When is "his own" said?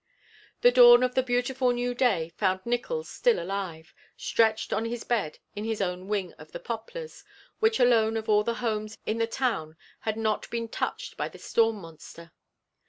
5.63-6.07